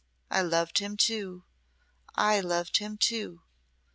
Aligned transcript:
I 0.31 0.41
loved 0.41 0.79
him 0.79 0.97
too! 0.97 1.45
I 2.15 2.39
loved 2.39 2.77
him 2.77 2.97
too! 2.97 3.43